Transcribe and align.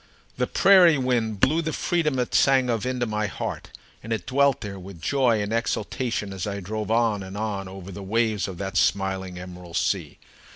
The 0.37 0.47
prairie 0.47 0.97
wind 0.97 1.39
blew 1.41 1.61
the 1.61 1.71
freedom 1.73 2.17
it 2.17 2.33
sang 2.33 2.71
of 2.71 2.87
into 2.87 3.05
my 3.05 3.27
heart, 3.27 3.69
and 4.01 4.11
it 4.11 4.25
dwelt 4.25 4.61
there 4.61 4.79
with 4.79 4.99
joy 4.99 5.43
and 5.43 5.53
exultation 5.53 6.33
as 6.33 6.47
I 6.47 6.59
drove 6.59 6.89
on 6.89 7.21
and 7.21 7.37
on 7.37 7.67
over 7.67 7.91
the 7.91 8.01
waves 8.01 8.47
of 8.47 8.57
that 8.57 8.77
smiling 8.77 9.37
emerald 9.37 9.77
sea. 9.77 10.17